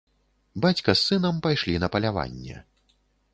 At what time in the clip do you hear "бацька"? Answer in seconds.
0.63-0.95